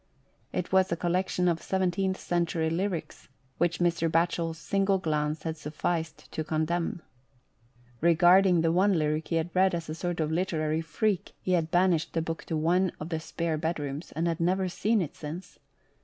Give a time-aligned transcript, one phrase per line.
[0.51, 4.09] It was a collection of 17th century lyrics, which Mr.
[4.09, 7.03] Batchel's single glance had suf&ced to condemn.
[8.01, 11.69] Regarding the one lyric he had read as a sort of literary freak, he had
[11.69, 15.59] banished the book to one of the spare bedrooms, and had never seen it since.